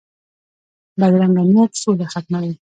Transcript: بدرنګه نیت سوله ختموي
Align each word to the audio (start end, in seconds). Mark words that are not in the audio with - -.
بدرنګه 0.99 1.43
نیت 1.53 1.71
سوله 1.81 2.05
ختموي 2.13 2.53